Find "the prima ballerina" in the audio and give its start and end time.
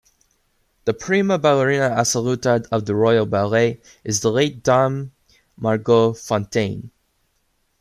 0.85-1.91